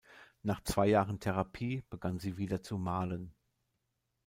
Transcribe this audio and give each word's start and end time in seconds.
Nach 0.41 0.63
zwei 0.63 0.87
Jahren 0.87 1.19
Therapie 1.19 1.83
begann 1.91 2.17
sie 2.17 2.35
wieder 2.37 2.63
zu 2.63 2.79
malen. 2.79 3.35